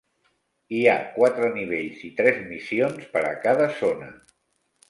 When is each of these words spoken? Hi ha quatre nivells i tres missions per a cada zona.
Hi 0.77 0.79
ha 0.91 0.95
quatre 1.17 1.51
nivells 1.59 2.01
i 2.09 2.11
tres 2.21 2.39
missions 2.49 3.07
per 3.15 3.25
a 3.35 3.39
cada 3.47 3.69
zona. 3.83 4.13